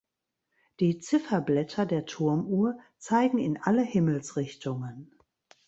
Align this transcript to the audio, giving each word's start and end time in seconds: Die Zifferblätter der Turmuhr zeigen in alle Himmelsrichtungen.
Die 0.79 0.97
Zifferblätter 0.97 1.85
der 1.85 2.07
Turmuhr 2.07 2.75
zeigen 2.97 3.37
in 3.37 3.61
alle 3.61 3.83
Himmelsrichtungen. 3.83 5.11